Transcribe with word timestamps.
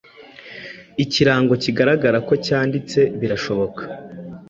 ikirango 1.03 1.53
kigaragara 1.63 2.17
ko 2.27 2.33
cyanditse 2.45 2.99
Birashoboka 3.19 3.81